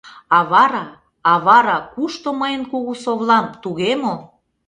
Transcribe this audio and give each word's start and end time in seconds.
А 0.37 0.39
вара, 0.51 0.85
а 1.31 1.33
вара— 1.45 1.77
кушто 1.93 2.29
мыйын 2.39 2.63
кугу 2.71 2.93
совлам, 3.03 3.45
туге 3.63 3.91
мо? 4.03 4.15